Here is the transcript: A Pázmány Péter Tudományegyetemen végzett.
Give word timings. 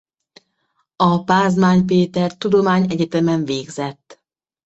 A 0.95 1.23
Pázmány 1.23 1.85
Péter 1.85 2.37
Tudományegyetemen 2.37 3.45
végzett. 3.45 4.21